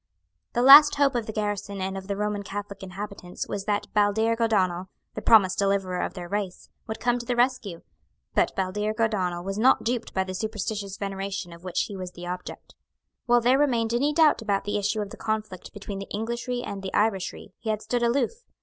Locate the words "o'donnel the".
4.41-5.21